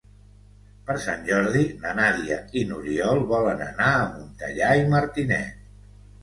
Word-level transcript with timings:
Per 0.85 0.93
Sant 1.01 1.19
Jordi 1.27 1.61
na 1.83 1.91
Nàdia 1.99 2.37
i 2.61 2.63
n'Oriol 2.71 3.21
volen 3.33 3.63
anar 3.67 3.91
a 3.99 4.09
Montellà 4.15 4.73
i 4.83 4.89
Martinet. 4.97 5.63